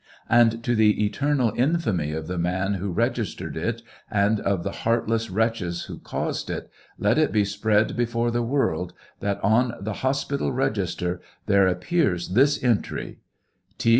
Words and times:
And 0.31 0.63
to 0.63 0.75
the 0.75 1.05
eternal 1.05 1.53
infamy 1.55 2.11
of 2.11 2.25
the 2.25 2.39
man 2.39 2.73
who 2.73 2.89
registered 2.91 3.55
it, 3.55 3.83
and 4.09 4.39
of 4.39 4.63
the 4.63 4.71
heart 4.81 5.07
less 5.07 5.29
wretches 5.29 5.83
who 5.83 5.99
caused 5.99 6.49
it, 6.49 6.71
let 6.97 7.19
it 7.19 7.31
be 7.31 7.45
spread 7.45 7.95
before 7.95 8.31
the 8.31 8.41
world, 8.41 8.93
that 9.19 9.39
on 9.43 9.75
the 9.79 9.93
hospital 10.01 10.51
register 10.51 11.21
there 11.45 11.67
appears 11.67 12.29
this 12.29 12.63
entry: 12.63 13.19
T. 13.77 13.89